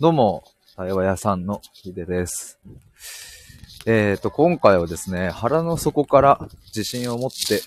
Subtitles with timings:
[0.00, 0.44] どうも、
[0.76, 2.60] 対話屋さんのひでです。
[3.84, 7.62] えっ、ー、と、今回はですね、腹の底から自信を持って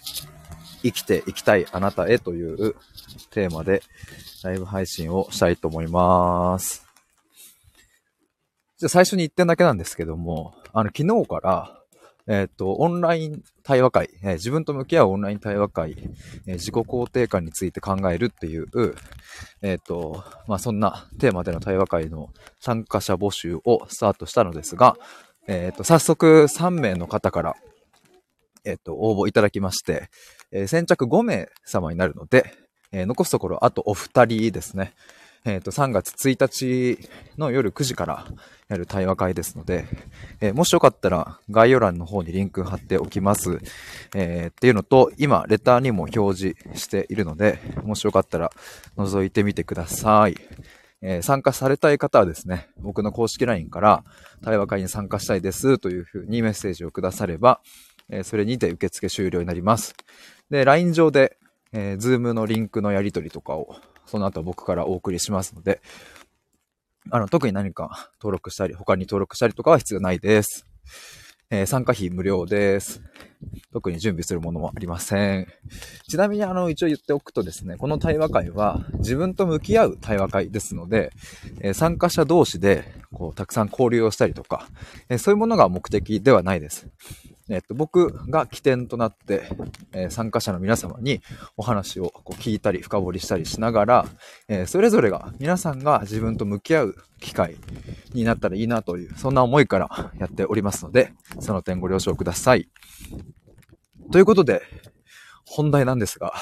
[0.82, 2.78] 生きていきたいあなたへという
[3.32, 3.84] テーマで
[4.46, 6.88] ライブ配信をしたいと思います。
[8.78, 11.81] じゃあ最初に1点だけなんですけども、あの、昨日から、
[12.32, 15.98] えっ、と、オンライン対話会、えー、自分と向き合うオンライン対話会、
[16.48, 18.68] えー、自己肯定感について考えるっていう、
[19.62, 22.30] えっ、と、まあ、そんなテーマでの対話会の
[22.62, 24.96] 参加者募集をスタートしたのですが、
[25.48, 27.56] えっ、と、早速3名の方から、
[28.64, 30.10] えっ、と、応募いただきまして、
[30.54, 32.54] え先着5名様になるので、
[32.94, 34.94] え残すところあとお二人ですね。
[35.44, 38.28] えっ、ー、と、3月1日の夜9時から
[38.68, 39.86] やる対話会ですので、
[40.40, 43.60] えー、もしよかったら概要欄の方にリンク貼っておきます。
[44.14, 48.52] えー、っていうのと、今、レターにも表示しているので、もしよかったら
[48.98, 50.36] 覗いてみてください。
[51.04, 54.04] え参加されたい方はですね、僕の公式 LINE から
[54.44, 57.62] 対話会に参加したいですというふうにメッセージをくだされば、
[58.10, 59.96] えそれにて受付終了になります。
[60.52, 61.38] で、LINE 上で、
[61.74, 63.76] えー、Zoom のリンクのやり取りとかを
[64.12, 65.82] その後僕からお送りしますので、
[67.10, 70.68] あの、特に何か登録したり、他に登録したりとかは必要ないです。
[71.50, 73.02] えー、参加費無料です。
[73.72, 75.48] 特に準備するものはありません。
[76.10, 81.14] ちなみにあの、一応言っておくとですね、この対話会は自分と向き合う対話会ですので、
[81.62, 84.68] えー、参加者同士で、こう、たくさん交流をしたりとか、
[85.08, 86.86] えー、そういうものが目的ではないです。
[87.52, 89.50] えっと、僕が起点となって、
[89.92, 91.22] えー、参加者の皆様に
[91.58, 94.06] お話をこう聞いたり深掘りしたりしながら、
[94.48, 97.58] えー、それぞれが皆さんが自分と向き合う機会
[98.14, 102.70] になったらいいなという、そんな思いからやっておりますので、その点ご了承ください。
[104.12, 104.62] ということで、
[105.46, 106.34] 本題なんですが、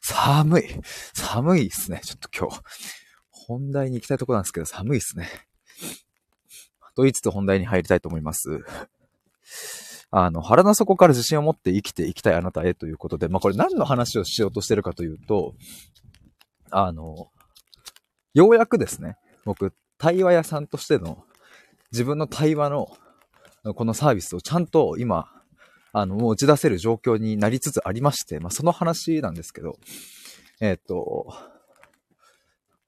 [0.00, 0.64] 寒い。
[1.12, 2.00] 寒いですね。
[2.02, 2.62] ちょっと今日。
[3.30, 5.28] 本題に行きたいとこなんですけど、寒いですね。
[6.94, 8.62] と言いつつ本題に入りたいと思います？
[10.18, 15.52] あの、腹の底から自信を持って生きていきたいあなたへということで、まあ、これ何の話をしようとしてるかというと、
[16.70, 17.28] あの、
[18.32, 21.22] ようやくですね、僕、対話屋さんとしての
[21.92, 22.96] 自分の対話の
[23.74, 25.28] このサービスをちゃんと今、
[25.92, 29.76] あの、もう打ち出せる状況になりつつありまして、まあ、その話なんですけど、
[30.62, 31.26] えっ、と、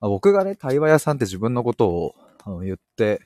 [0.00, 2.14] まあ、僕がね、対話屋さんって自分のことを
[2.60, 3.20] 言って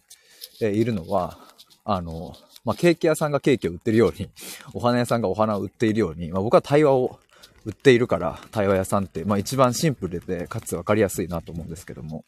[0.61, 1.39] いるのは、
[1.85, 2.35] あの、
[2.65, 4.29] まあ、ケーキ屋さんがケーキを売ってるように、
[4.73, 7.19] お花屋さんがお花を売っているように、まあ、僕は対話を
[7.65, 12.25] 売っているから、対話屋さんって、まあ、一番シンプルで、かつ分かりやすいなと思うんですけども。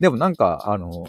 [0.00, 1.06] でもなんか、あの、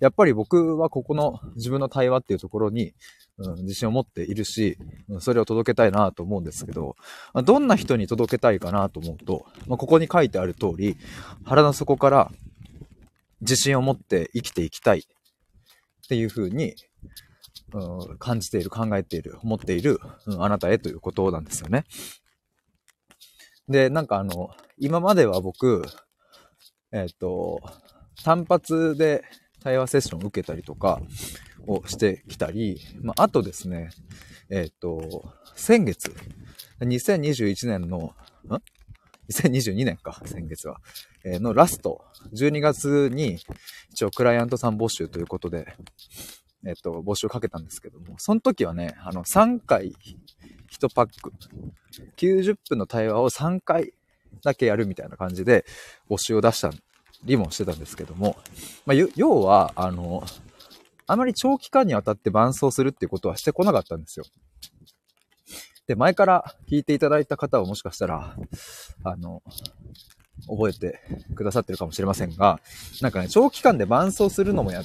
[0.00, 2.94] やっぱり僕はここの自分の対話っていうところに、
[3.38, 4.78] うん、自信を持っているし、
[5.20, 6.96] それを届けたいなと思うんですけど、
[7.34, 10.96] どんな人に届けたいかなと思うと、まあ、ここに書いてある通り、
[11.44, 12.32] 腹の底から
[13.40, 15.02] 自信を持って生きていきたいっ
[16.08, 16.74] ていうふうに、
[17.72, 21.84] うん、感じている、考えている、思っている、うん、あなたへということなんですよね。
[23.68, 25.84] で、なんかあの、今までは僕、
[26.92, 27.60] えっ、ー、と、
[28.24, 29.24] 単発で
[29.62, 31.00] 対話セッションを受けたりとか
[31.66, 33.90] をしてきたり、まあ、あとですね、
[34.48, 36.14] えっ、ー、と、先月、
[36.80, 38.62] 2021年の、ん
[39.30, 40.80] ?2022 年か、先月は。
[41.24, 43.40] えー、のラスト、12月に、
[43.90, 45.74] 一応クライアントさん募集ということで、
[46.66, 49.94] えっと、募集かけたんですけども、その時はね、あの、3回
[50.70, 51.32] 1パック、
[52.16, 53.92] 90分の対話を3回
[54.42, 55.64] だけやるみたいな感じで
[56.10, 56.70] 募集を出した
[57.24, 58.36] りもしてたんですけども、
[58.84, 60.24] まあ、要は、あの、
[61.06, 64.24] あまり長期間にわたって伴走するっていうことはしてこなかったんですよ。
[65.86, 68.36] で、前から聞いていただいた方はもしかしたら、
[69.04, 69.42] あの、
[70.48, 71.00] 覚えて
[71.34, 72.60] くださってるかもしれませんが、
[73.00, 74.84] なんかね、長期間で伴走するのもや、っ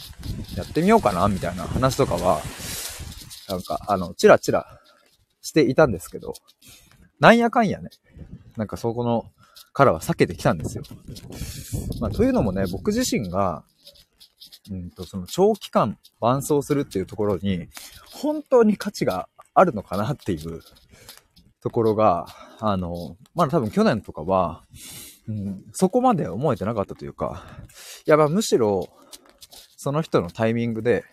[0.73, 2.41] てみようかな、みたいな話とかは、
[3.49, 4.79] なんか、あの、チラチラ
[5.41, 6.33] していたんですけど、
[7.19, 7.89] なんやかんやね、
[8.57, 9.31] なんかそこの、
[9.73, 10.83] からは避けてきたんですよ。
[11.99, 13.63] まあ、というのもね、僕自身が、
[14.69, 17.67] うんと、その長期間伴走するっていうところに、
[18.11, 20.61] 本当に価値があるのかなっていう
[21.61, 22.27] ところが、
[22.59, 24.63] あの、まだ多分去年とかは、
[25.27, 27.43] うん、そこまで思えてなかったというか、
[28.05, 28.89] いや、まあむしろ、
[29.77, 31.05] その人のタイミングで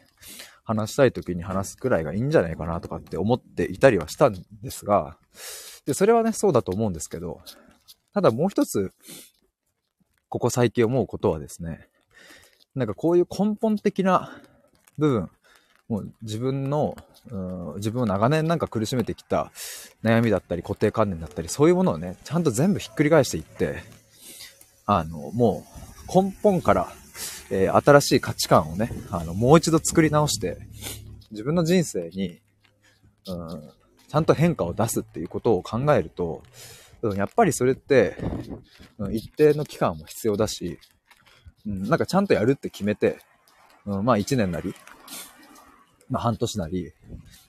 [0.64, 5.16] 話したい時に話すくらいがいいんじゃないかなとかって思っていたりはしたんですが、
[5.86, 7.40] で、それはね、そうだと思うんですけど、
[8.12, 8.92] ただもう一つ、
[10.28, 11.88] ここ最近思うことはですね、
[12.74, 14.30] なんかこういう根本的な
[14.98, 15.30] 部分、
[15.88, 16.96] もう自分の、
[17.76, 19.50] 自分を長年なんか苦しめてきた
[20.02, 23.82] 悩みだったり固定観念だったり、そういうものをね、ちゃんと全部ひっくり返していって、
[24.88, 25.64] あの、も
[26.08, 26.92] う根本から
[27.50, 30.58] えー、新しい価値観をね、あの、もう一度作り直して、
[31.30, 32.40] 自分の人生に、
[33.26, 33.70] うん、
[34.08, 36.42] ちゃんと変化を出すっていうことを考えると、
[37.16, 38.16] やっぱりそれって、
[38.98, 40.78] うん、一定の期間も必要だし、
[41.66, 43.18] うん、なんかちゃんとやるって決めて、
[43.86, 44.74] うん、まあ一年なり、
[46.10, 46.92] まあ半年なり、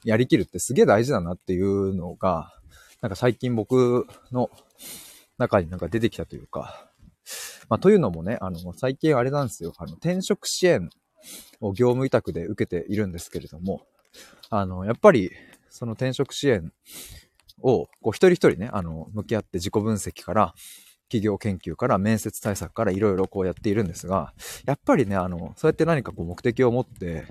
[0.06, 2.54] やりきるってすげえ大事だなっていうのが、
[3.02, 4.50] なんか最近僕の
[5.38, 6.89] 中になんか出てきたというか、
[7.70, 10.90] まあというのもね、あの、最近あれなんですよ、あの、転職支援
[11.62, 13.82] を業務委託で受けているんですけれども、
[14.50, 15.32] あの、やっぱり、
[15.70, 16.72] その転職支援
[17.62, 20.54] を、こう一人一人ね、あの、向き合って自己分析から、
[21.10, 24.34] 企業研究から面接対策からいろいろこうやっているんですが、
[24.66, 27.26] やっぱりね、あの、そうやって何かこう目的を持って、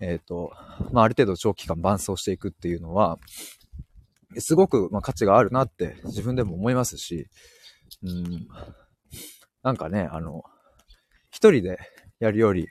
[0.00, 0.52] えっ、ー、と、
[0.90, 3.18] まあ、ある程度長期間伴走していくっていうのは、
[4.38, 7.28] すごく、ま、価値があるなって自分でも思いますし、
[8.02, 8.48] うん、
[9.62, 10.44] なんかね、あの、
[11.30, 11.78] 一人で
[12.18, 12.68] やるより、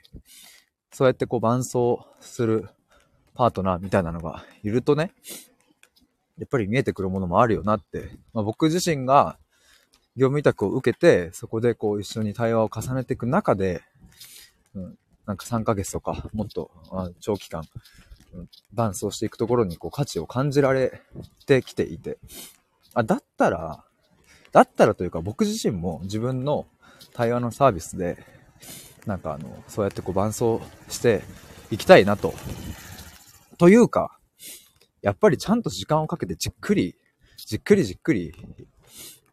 [0.92, 2.68] そうやってこう伴走する
[3.34, 5.12] パートナーみたいなのがいるとね、
[6.38, 9.38] やっぱり見えてくるものもあるよなって、まあ、僕自身が
[10.16, 13.82] 業務委託を受けて、そこでこう一緒に対話を重ねていく中で、
[14.74, 16.70] うん、なんか3ヶ月とか、もっと
[17.20, 17.64] 長期間、
[18.34, 21.00] うん、伴走していくところにこう価値を感じられ
[21.46, 22.18] てきていて、
[22.94, 23.84] あ、だったら、
[24.52, 26.66] だったらというか僕自身も自分の
[27.14, 28.18] 対話のサービスで、
[29.06, 31.22] なんかあの、そうやってこう伴走して
[31.70, 32.34] いきたいなと。
[33.58, 34.18] というか、
[35.02, 36.96] やっぱりちゃんと時間をかけてじっくり、
[37.36, 38.32] じっくりじっくり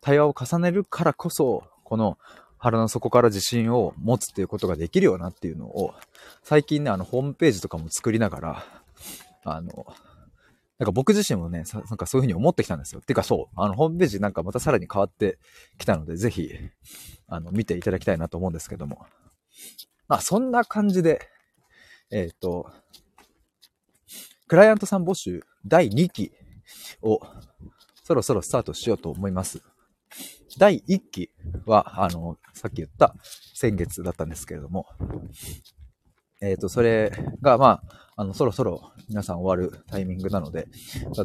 [0.02, 2.18] 対話を重ねるからこそ、この
[2.58, 5.94] 腹の底から自信を持つっていうことができるよなっていうのを、
[6.44, 8.66] 最近ね、あの、ホームページとかも作りながら、
[9.44, 9.86] あの、
[10.80, 13.02] なんか僕自身もね、なんかそういうふうに思ってきたんですよ。
[13.02, 15.38] てかそう、あの、ホームページなんかまたさらに変わって
[15.78, 16.50] きたので、ぜひ、
[17.28, 19.06] あの、見ていただきたいなと思うんですけども。
[20.08, 21.20] まあ、そんな感じで、
[22.12, 22.72] えっ、ー、と、
[24.48, 26.32] クライアントさん募集第2期
[27.02, 27.20] を
[28.04, 29.62] そろそろスタートしようと思います。
[30.58, 31.30] 第1期
[31.66, 33.16] は、あの、さっき言った
[33.54, 34.88] 先月だったんですけれども、
[36.42, 40.68] えっ、ー、と、それが、まあ、あの、そろそろ皆さん終わるタイミングなので、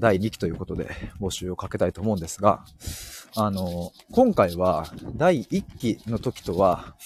[0.01, 0.89] 第2期ということで
[1.21, 2.65] 募集をかけたいと思うんですが、
[3.37, 6.97] あの、今回は第1期の時とは、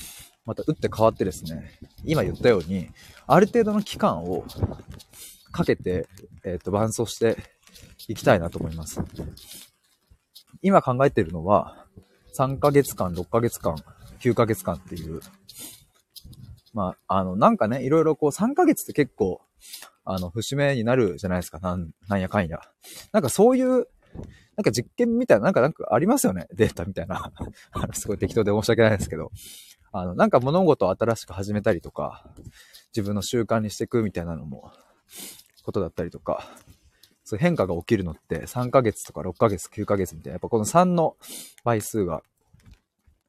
[0.44, 1.72] また打って変わってですね、
[2.04, 2.88] 今言ったように、
[3.26, 4.44] ある程度の期間を
[5.52, 6.06] かけて、
[6.44, 7.36] えっ、ー、と、伴走して
[8.08, 9.02] いきたいなと思います。
[10.62, 11.86] 今考えているのは、
[12.38, 13.76] 3ヶ月間、6ヶ月間、
[14.20, 15.20] 9ヶ月間っていう。
[16.74, 19.40] まあ、あの、なんかね、いろいろこう3ヶ月って結構、
[20.04, 21.58] あの、節目になるじゃないですか。
[21.58, 22.60] なん、なんやかんや。
[23.12, 23.88] なんかそういう、
[24.56, 26.46] なんか実験みたいな、なんかなんかありますよね。
[26.54, 27.32] データみたいな。
[27.72, 29.30] あの、すごい適当で申し訳ないですけど。
[29.92, 32.24] あの、なんか物事を新しく始めたりとか、
[32.94, 34.72] 自分の習慣にしていくみたいなのも、
[35.64, 36.48] ことだったりとか、
[37.24, 41.16] そう変化が起きるのって3ヶ月とか6ヶ月、9ヶ月みたいな、やっぱこの3の
[41.62, 42.22] 倍数が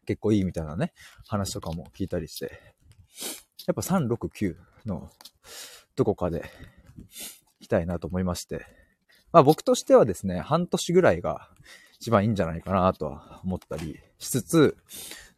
[0.06, 0.94] 結構いいみたいなね、
[1.28, 2.69] 話とかも聞いたりして、
[3.68, 4.56] やっぱ3、6、9
[4.86, 5.10] の
[5.96, 6.50] どこかで
[7.60, 8.66] 行きたいなと思いまして、
[9.32, 11.50] まあ僕としてはですね、半年ぐらいが
[12.00, 14.78] 一番いいんじゃないかなとは思ったりしつつ、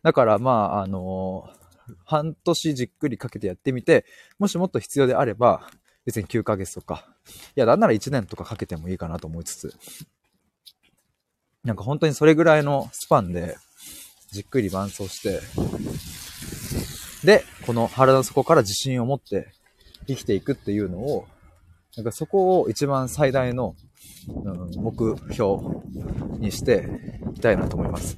[0.04, 1.50] だからまあ、あの
[2.06, 4.06] 半年じっくりかけてやってみて、
[4.40, 5.70] もしもっと必要であれば、
[6.06, 7.06] 別に9ヶ月とか、
[7.56, 9.76] いや、なんなら1年とかかけてもいいかなと思いつつ、
[11.64, 13.56] なんか本当にそれぐらいのスパンで、
[14.32, 15.42] じっくり伴走して、
[17.24, 19.52] で、この腹の底から自信を持って
[20.08, 21.28] 生きていくっていうのを、
[21.96, 23.76] なんかそこを一番最大の、
[24.28, 25.60] うん、目標
[26.40, 26.88] にして
[27.32, 28.18] いきたいなと思います。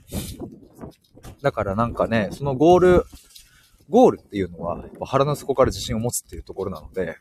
[1.42, 3.06] だからなんかね、そのゴール
[3.90, 7.18] ゴールっていうのは、腹の底から自信を持つっていうところなので、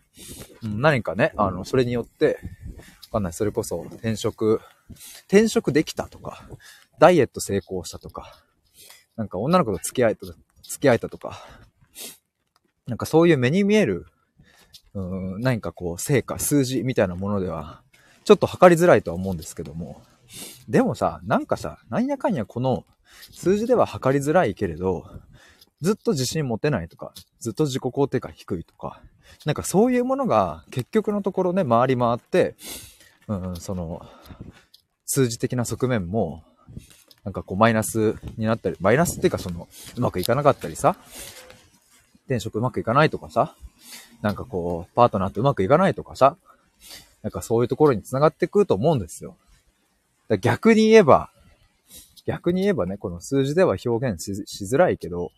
[0.63, 2.39] うん、何かね、あの、それによって、
[3.11, 4.61] わかんない、それこそ転職、
[5.27, 6.49] 転職できたとか、
[6.99, 8.43] ダイエット成功したとか、
[9.17, 10.37] なんか女の子と付き合えた、付
[10.81, 11.45] き合えたとか、
[12.87, 14.07] なんかそういう目に見える、
[14.95, 15.01] う
[15.39, 17.83] ん、何かこう、成果、数字みたいなものでは、
[18.25, 20.03] ちょっと測りづらいとは思うんですけども、
[20.69, 22.85] でもさ、なんかさ、なんやかんやこの
[23.33, 25.07] 数字では測りづらいけれど、
[25.81, 29.03] ずっと自信持てないとか、ずっと自己肯定感低いとか、
[29.45, 32.55] なんかそういうものが結局のところね、回り回って、
[33.29, 34.07] うん、その、
[35.07, 36.45] 数字的な側面も、
[37.25, 40.97] なんかこうマイナスになったり、マイナスっていうかその、うまくいかなかったりさ、
[42.33, 43.55] 転職うまくいかないとかさ、
[44.23, 46.37] なんかこう、パートナーとうまくいかないとかさ、
[47.23, 49.37] なんかそういうところに繋がってくると思うんですよ。
[50.29, 51.31] だ逆に言えば、
[52.25, 55.31] 逆に言えばね、この数字では表現しづらいけど、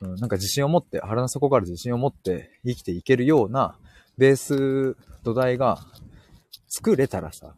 [0.00, 3.74] うん、なんか自信を持って、腹の底から自信を持って生きていけるような
[4.18, 5.80] ベース土台が
[6.68, 7.54] 作れたらさ、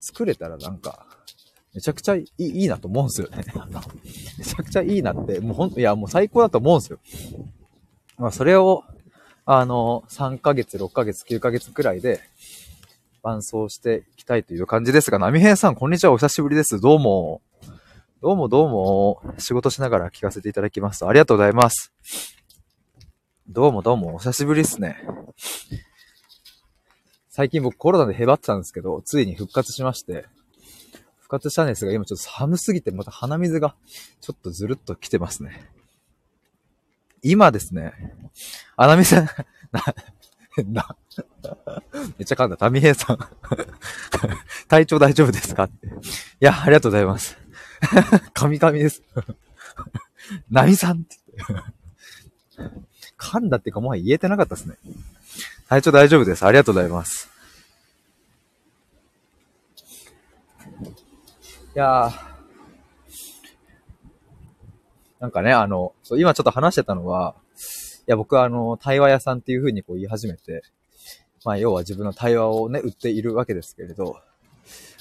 [0.00, 1.06] 作れたらなんか、
[1.76, 3.44] めちゃくちゃいいいいなと思うんですよね。
[4.38, 6.98] めちゃくちゃいいなって、もうほんと、いや、もう最高だと思うんですよ。
[8.16, 8.82] まあ、それを、
[9.44, 12.22] あの、3ヶ月、6ヶ月、9ヶ月くらいで、
[13.22, 16.80] 伴走していきたいという感じですが、波平さん、こんにちは、お久しぶりです。
[16.80, 17.42] どうも。
[18.22, 21.04] どうもどうも、仕事しながら聞かせていただきます。
[21.04, 21.92] ありがとうございます。
[23.50, 24.96] どうもどうも、お久しぶりですね。
[27.28, 30.24] 最近僕コロナでへばってたんですけど、ついに復活しまして、
[31.26, 33.74] 復活したんですが、今ちょっと寒すぎて、また鼻水が
[34.20, 35.68] ちょっとずるっと来てますね。
[37.20, 37.92] 今ですね、
[38.76, 39.28] あなみさん、
[39.72, 39.82] な、
[40.64, 40.96] な、
[42.16, 42.56] めっちゃ噛んだ。
[42.56, 43.18] タミヘイさん
[44.68, 45.64] 体調大丈夫ですか？
[45.64, 45.88] って。
[45.88, 45.90] い
[46.38, 47.36] や、ありがとうございます。
[48.32, 49.02] 神々です。
[50.48, 51.16] ナミさんって。
[53.18, 54.76] 噛んだっていうかもは言えてなかったですね。
[55.68, 56.46] 体調大丈夫です。
[56.46, 57.28] ありがとうございます。
[61.76, 62.12] いやー。
[65.20, 67.58] なんかね、あの、今ちょっと話してたのは、い
[68.06, 70.62] や、僕はあの、対話屋さんっていう風にこう言い始めて、
[71.44, 74.16] まあ、要は自分の対話をね、売っているわけですけれど、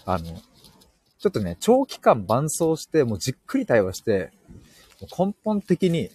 [0.05, 4.33] あの、ちょっとね、長期間伴走して、もうじっくり対話して、
[5.17, 6.09] 根本的に、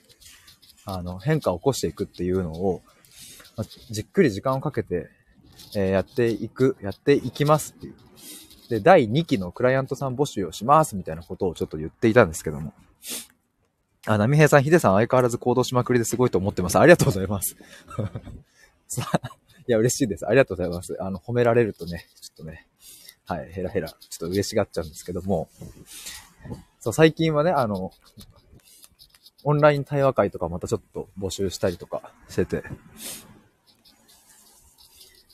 [0.84, 2.82] あの、変化を起こしていくっていうのを、
[3.56, 5.08] まじっくり時間をかけて、
[5.74, 8.09] えー、やっていく、やっていきますっていう。
[8.70, 12.72] で、第2期のクライアントさん募集をしますみたいなことをちょっと言っていたんですけども。
[14.06, 16.78] あ、波平さん、ヒデさん相変わらず行動しまくりですごいと思ってます。
[16.78, 17.56] ありがとうございます。
[19.66, 20.26] いや、嬉しいです。
[20.26, 20.96] ありがとうございます。
[21.00, 22.68] あの、褒められるとね、ちょっとね、
[23.26, 25.48] はい、ヘラヘラ、ちょっと嬉しがっちゃうんですけども、
[26.78, 27.92] そう、最近はね、あの、
[29.42, 32.62] オンライン対話会とかまたちょっと募集したりとかしてて。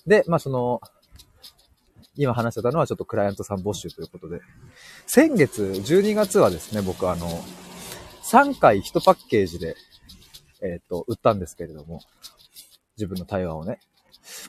[0.07, 0.81] で、まあその、
[2.17, 4.41] 今話してたのはちょっとクライアントさん募集ということで。
[5.07, 7.29] 先月、12月はですね、僕あの、
[8.23, 9.77] 3回1パッケージで、
[10.63, 12.01] えっ、ー、と、売ったんですけれども、
[12.97, 13.79] 自分の対話をね。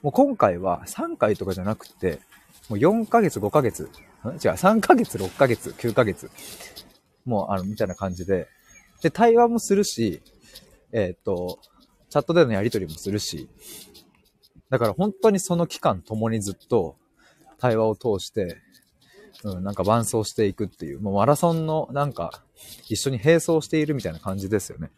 [0.01, 2.19] もう今回は3回とかじゃなくて、
[2.69, 3.89] もう4ヶ月、5ヶ月、
[4.25, 6.31] 違う、3ヶ月、6ヶ月、9ヶ月、
[7.25, 8.47] もう、あの、みたいな感じで、
[9.01, 10.21] で、対話もするし、
[10.91, 11.59] えっ、ー、と、
[12.09, 13.49] チャットでのやりとりもするし、
[14.69, 16.95] だから本当にその期間共にずっと
[17.59, 18.57] 対話を通して、
[19.43, 22.43] うん、なんか伴走していくっていう、もうマラソンのなんか
[22.89, 24.89] 一緒に並走しているみたいな感じですよね。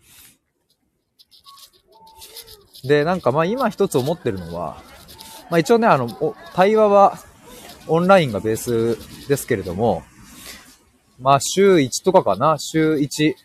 [2.84, 4.82] で、なんかまあ今一つ思ってるのは、
[5.50, 7.18] まあ一応ね、あの、対話は
[7.88, 10.04] オンラインがベースですけれども、
[11.20, 13.36] まあ週1とかかな、週1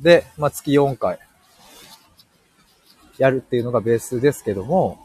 [0.00, 1.18] で、まあ月4回
[3.18, 4.98] やるっていうのがベースですけども、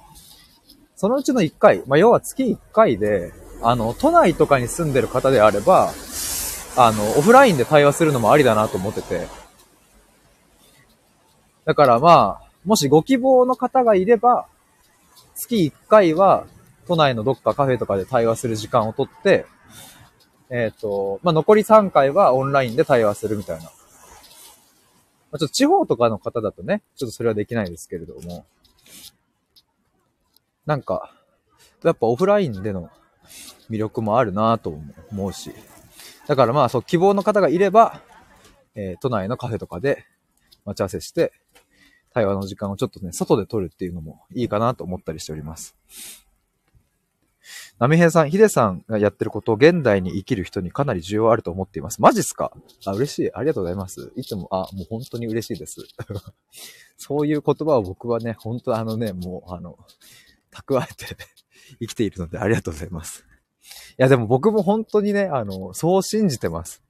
[1.02, 5.92] そのうちの1回、まあ要は月1回で、あの、都内とかに住んでる方であれば、
[6.78, 9.28] あの、オフラインで対話するのもありだなと思ってて。
[11.66, 14.46] だからまあ、もしご希望の方がいれば、
[15.34, 16.46] 月1回は
[16.88, 19.48] 都内のどっかカフェとかで対話する時間をとって、
[20.52, 23.64] えっ、ー、と、まあ、残り3回はオンラインで対話するみたいな。
[23.64, 23.70] ま
[25.32, 28.46] あ、ちょっと地方とかの方だとね、ちょっとそれはできないですけれども。
[30.66, 31.14] なんか、
[31.84, 32.90] やっぱオフラインでの
[33.70, 34.78] 魅力もあるなと
[35.12, 35.52] 思うし。
[36.28, 38.02] だからまあ、そう、希望の方がいれば、
[38.76, 40.06] えー、都内のカフェとかで
[40.66, 41.34] 待ち合わせして、
[42.14, 45.76] 対話の時間をちょっとね、外で撮るっていうのもいいかなと思ったりしております。
[47.80, 52.02] 波平さん、ヒデさんがやってることを現代に生きる人にかなり需要あると思っています。
[52.02, 52.52] マジっすか？
[52.86, 53.34] あ、嬉しい。
[53.34, 54.12] ありがとうございます。
[54.16, 55.82] いつも、あ、もう本当に嬉しいです。
[56.98, 59.80] そういう言葉を僕はね、本当あのね、もう、あの、
[60.52, 61.18] 蓄えて
[61.80, 63.26] 生きているのでありがとうございます。
[63.92, 66.82] いや、でも僕も本当にね、あの、そう信じてます。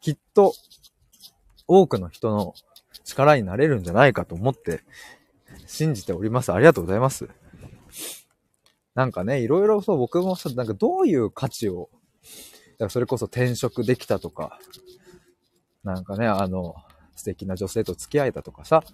[0.00, 0.54] きっと、
[1.66, 2.54] 多くの人の
[3.04, 4.82] 力になれるんじゃないかと思って、
[5.66, 6.52] 信じております。
[6.52, 7.28] ありがとうございます。
[8.94, 11.98] なんかね、いろいろそう、僕もさ、なんかどういう価値を、だ
[12.78, 14.58] からそれこそ転職できたとか、
[15.82, 16.74] なんかね、あの、
[17.16, 18.84] 素敵な女性と付き合えたとかさ、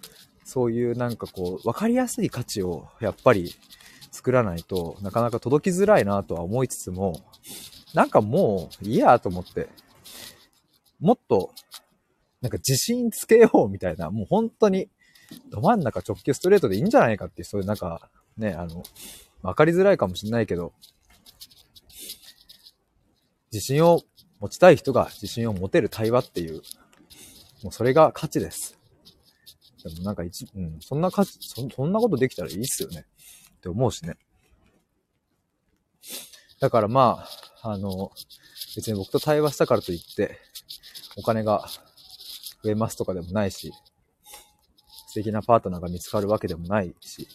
[0.45, 3.53] そういうなんかこう、わかりやすい価値をやっぱり
[4.11, 7.21] 作らないとなかなか届きづらいなとは思いつつも、
[7.93, 9.69] なんかもういいやと思って、
[10.99, 11.51] もっと、
[12.41, 14.89] なんか自信つけようみたいな、もう本当に、
[15.49, 18.83] ど真ん中直球ストレートでいいんじゃないかっていう、そういうなんか、ね、あの、
[19.41, 20.73] わかりづらいかもしんないけど、
[23.51, 24.01] 自信を
[24.39, 26.61] 持ちたい人が自信を持てる対話っていう、
[27.63, 28.77] もうそれが価値です。
[29.83, 33.05] でもなんか一、うん、そんなかそ、そんなことできたらいいっすよね。
[33.59, 34.15] って思うしね。
[36.59, 37.25] だからま
[37.61, 38.11] あ、あの、
[38.75, 40.39] 別に僕と対話したからといって、
[41.17, 41.67] お金が
[42.63, 43.73] 増えますとかでもないし、
[45.07, 47.27] 素敵なパートナーが見つかるわけでもないし。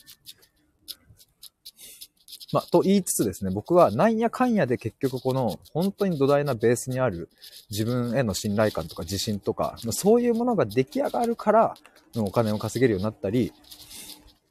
[2.52, 7.28] まあ、と言いつつですね、僕はなんやかんやで結局この本当に土台なベースにある
[7.70, 11.74] 自分への信頼感とか自信とか、そういうものが出来上がるから、
[12.16, 13.52] お金を稼げるようになったり、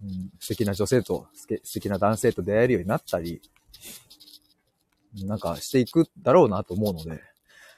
[0.04, 3.42] うん、素敵な女性と素敵な男性と出会えるようになったり、
[5.26, 7.22] なんかしていくだろうなと思うので、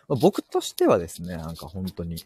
[0.08, 2.24] まあ、僕としてはですね、なんか本当に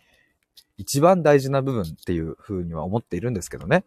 [0.77, 3.84] 一番大事な部分っていう風には思っているんですけどね。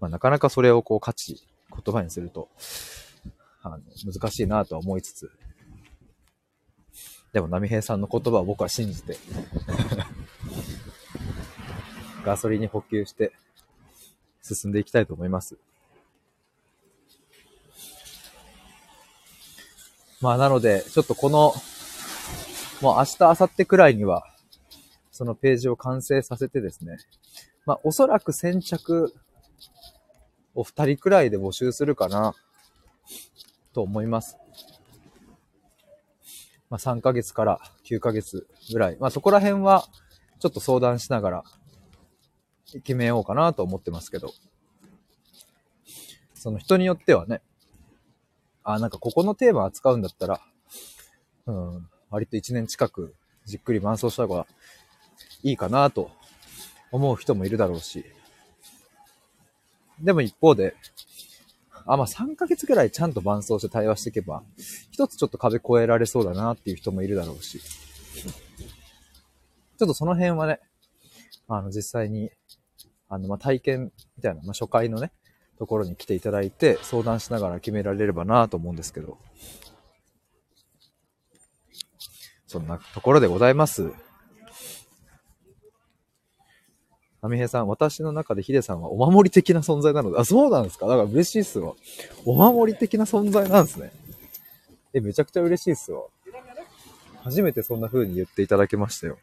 [0.00, 2.48] まあ、なかなかそれをこう価値、言葉にすると、
[3.62, 3.78] あの、
[4.12, 5.30] 難しいなとは思いつつ、
[7.32, 9.16] でも、波平さんの言葉を僕は信じて
[12.24, 13.32] ガソリンに補給して
[14.42, 15.56] 進んでいきたいと思います。
[20.20, 21.52] まあ、なので、ちょっとこの、
[22.80, 24.24] もう明日、明後日くらいには、
[25.10, 26.98] そのページを完成させてですね、
[27.66, 29.14] まあ、おそらく先着
[30.54, 32.34] を二人くらいで募集するかな、
[33.72, 34.36] と思います。
[36.70, 38.96] まあ、3ヶ月から9ヶ月ぐらい。
[38.98, 39.84] まあ、そこら辺は、
[40.38, 41.44] ちょっと相談しながら、
[42.80, 44.32] 決めようかなと思ってますけど。
[46.34, 47.40] その人によってはね、
[48.64, 50.40] あ、なんかここのテーマ扱うんだったら、
[51.46, 53.14] うん、割と1年近く
[53.44, 54.46] じっくり伴走した方が
[55.42, 56.10] いいかなと
[56.90, 58.04] 思う人もいるだろうし。
[60.00, 60.74] でも一方で、
[61.86, 64.42] あ、まあ、3ヶ月ぐらいちゃんと伴走して対話していけば、
[64.90, 67.60] 一つちょっと壁越えられそうだなっていう人もいるだろうし。
[67.60, 70.60] ちょっとその辺はね、
[71.48, 72.30] あの、実際に、
[73.14, 75.12] あの、まあ、体験みたいな、まあ、初回のね、
[75.58, 79.18] ところに来ていただいて、相談しながら決められればなと思うんですけど。
[82.46, 83.92] そんなところでございます。
[87.20, 90.86] アミヘさん、私の中でヒデさんはお守り的な存在なので、あ、そうなんですか？
[90.86, 91.74] だから嬉しいっすわ。
[92.24, 93.92] お守り的な存在なんですね。
[94.94, 96.02] え、めちゃくちゃ嬉しいっすわ。
[97.22, 99.18] 初めてそんな風に言っていただけましたよ。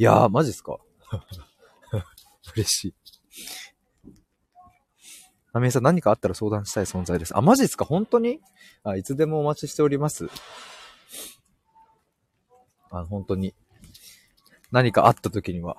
[0.00, 0.78] いやー、マジっすか
[2.56, 2.94] 嬉しい。
[5.52, 7.36] アメイさん何かあったら相談したい存在です。
[7.36, 7.84] あ、マジっすか？
[7.84, 8.40] 本当に？
[8.82, 10.30] あ、いつでもお待ちしております。
[12.90, 13.54] あ、本当に。
[14.70, 15.76] 何かあった時には。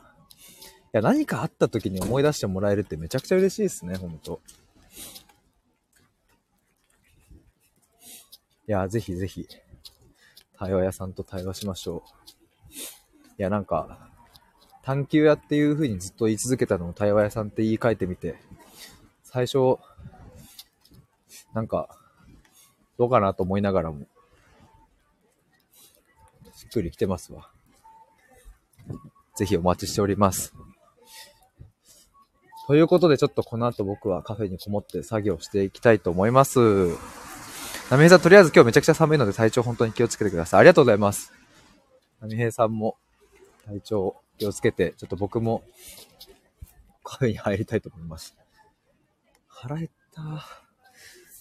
[0.59, 4.39] いや、何かあった時に思い出してもらえるってめちゃくちゃ嬉しいですね、ほんと。
[8.67, 9.47] いや、ぜひぜひ、
[10.59, 12.29] 対話屋さんと対話しましょう。
[13.39, 14.10] いや、なんか、
[14.83, 18.35] 探求屋っていう風にずっと言い続けたのを対話屋さんって言い換えてみて、
[19.23, 19.77] 最初、
[21.53, 21.89] なんか、
[22.97, 24.05] どうかなと思いながらも、
[26.55, 27.49] しっくりきてますわ。
[29.35, 30.53] ぜひお待ちしております。
[32.67, 36.59] ということで、ちょっとこの後僕はカフェにこもって作業していきたいと思います。
[37.89, 40.59] ナミヘイさん、とりあえず今日めちゃくちゃ寒いので体調本当に気をつけてください。
[40.61, 41.33] ありがとうございます。
[42.21, 42.95] ナミヘイさんも
[43.65, 45.63] 体調気をつけて、ちょっと僕も
[47.03, 48.35] カフェに入りたいと思います。
[49.47, 50.45] 腹減った。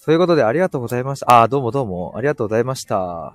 [0.05, 1.43] ということで、ありがとうございました。
[1.43, 3.35] あ、どうもどうも、ありがとうございました。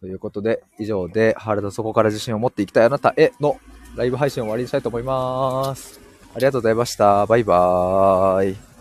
[0.00, 3.58] ということで、以上で、ハルドそこから自信を持っていきたいあなたへの
[3.96, 6.00] ライブ配信を終わりにしたいと思います。
[6.34, 7.26] ありがとうございました。
[7.26, 8.73] バイバーイ。